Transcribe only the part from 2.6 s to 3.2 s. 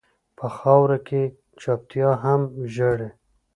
ژاړي.